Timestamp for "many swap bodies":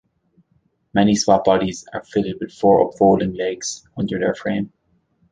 0.95-1.85